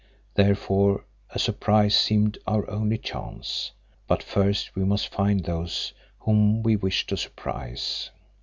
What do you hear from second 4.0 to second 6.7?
But first we must find those whom